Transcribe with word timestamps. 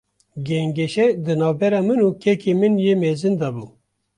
Gengeşe, 0.45 1.05
di 1.23 1.33
navbera 1.39 1.79
min 1.87 1.99
û 2.07 2.09
kekê 2.23 2.53
min 2.61 2.73
yê 2.85 2.93
mezin 3.03 3.33
de 3.41 3.49
bû 3.55 3.65